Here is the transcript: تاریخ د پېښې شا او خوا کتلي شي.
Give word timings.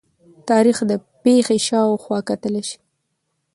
تاریخ 0.49 0.77
د 0.91 0.93
پېښې 1.23 1.57
شا 1.67 1.79
او 1.89 1.95
خوا 2.03 2.19
کتلي 2.29 2.61
شي. 2.69 2.77